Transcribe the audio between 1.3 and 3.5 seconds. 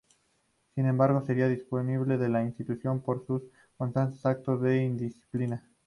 despedido de la institución por sus